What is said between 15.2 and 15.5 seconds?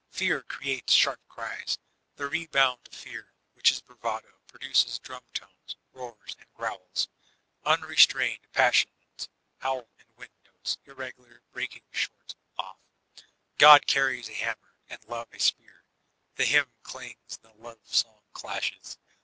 a